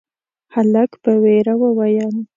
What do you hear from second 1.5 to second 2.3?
وويل: